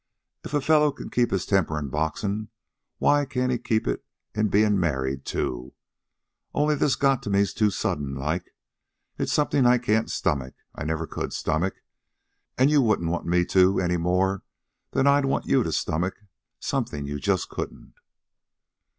If 0.43 0.55
a 0.55 0.61
fellow 0.61 0.91
can 0.91 1.11
keep 1.11 1.29
his 1.29 1.45
temper 1.45 1.77
in 1.77 1.89
boxin', 1.89 2.49
why 2.97 3.19
he 3.19 3.27
can 3.27 3.55
keep 3.59 3.87
it 3.87 4.03
in 4.33 4.47
bein' 4.47 4.79
married, 4.79 5.25
too. 5.25 5.75
Only 6.55 6.73
this 6.73 6.95
got 6.95 7.27
me 7.27 7.45
too 7.45 7.69
sudden 7.69 8.15
like. 8.15 8.51
It's 9.19 9.31
something 9.31 9.67
I 9.67 9.77
can't 9.77 10.09
stomach, 10.09 10.55
that 10.73 10.81
I 10.81 10.85
never 10.85 11.05
could 11.05 11.33
stomach. 11.33 11.75
An' 12.57 12.69
you 12.69 12.81
wouldn't 12.81 13.11
want 13.11 13.27
me 13.27 13.45
to 13.53 13.79
any 13.79 13.97
more'n 13.97 14.41
I'd 14.95 15.25
want 15.25 15.45
you 15.45 15.61
to 15.61 15.71
stomach 15.71 16.15
something 16.59 17.05
you 17.05 17.19
just 17.19 17.49
couldn't." 17.49 17.93